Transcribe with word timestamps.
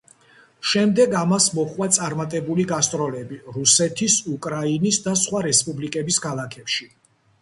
შემდეგ 0.69 1.11
ამას 1.17 1.49
მოჰყვა 1.57 1.87
წარმატებული 1.97 2.65
გასტროლები 2.73 3.39
რუსეთის, 3.59 4.17
უკრაინის 4.37 4.99
და 5.09 5.15
სხვა 5.25 5.45
რესპუბლიკების 5.51 6.19
ქალაქებში. 6.29 6.91